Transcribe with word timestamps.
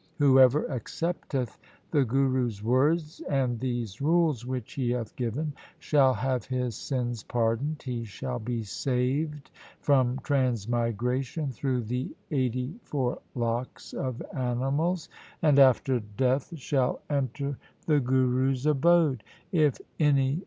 Whoever 0.17 0.67
accepteth 0.67 1.59
the 1.91 2.03
Guru's 2.03 2.63
words, 2.63 3.21
and 3.29 3.59
these 3.59 4.01
rules 4.01 4.47
which 4.47 4.73
he 4.73 4.89
hath 4.89 5.15
given, 5.15 5.53
shall 5.77 6.15
have 6.15 6.43
his 6.45 6.75
sins 6.75 7.21
pardoned; 7.21 7.83
he 7.85 8.03
shall 8.03 8.39
be 8.39 8.63
saved 8.63 9.51
from 9.79 10.17
transmigration 10.23 11.51
through 11.51 11.83
the 11.83 12.09
eighty 12.31 12.73
four 12.81 13.19
lakhs 13.35 13.93
of 13.93 14.23
animals, 14.33 15.07
and 15.43 15.59
after 15.59 15.99
death 15.99 16.57
shall 16.57 17.01
enter 17.07 17.59
1 17.85 17.97
Mani 18.03 18.55
Singh's 18.55 18.63
Gyati 18.65 19.21
Ratanawali. 19.53 20.39